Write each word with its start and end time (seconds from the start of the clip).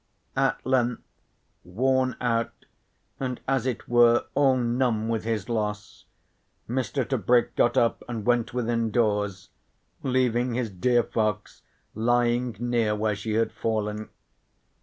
At 0.35 0.65
length 0.65 1.03
worn 1.63 2.15
out, 2.19 2.65
and 3.19 3.39
as 3.47 3.67
it 3.67 3.87
were 3.87 4.25
all 4.33 4.57
numb 4.57 5.09
with 5.09 5.25
his 5.25 5.47
loss, 5.47 6.05
Mr. 6.67 7.07
Tebrick 7.07 7.55
got 7.55 7.77
up 7.77 8.01
and 8.09 8.25
went 8.25 8.51
within 8.51 8.89
doors, 8.89 9.49
leaving 10.01 10.55
his 10.55 10.71
dear 10.71 11.03
fox 11.03 11.61
lying 11.93 12.55
near 12.57 12.95
where 12.95 13.15
she 13.15 13.33
had 13.33 13.51
fallen. 13.51 14.09